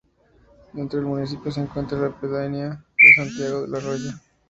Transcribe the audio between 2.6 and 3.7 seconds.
de Santiago